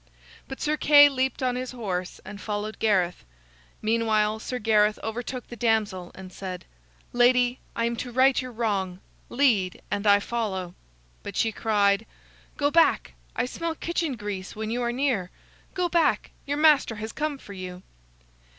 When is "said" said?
6.33-6.65